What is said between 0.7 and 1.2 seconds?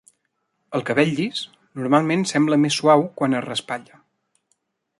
El cabell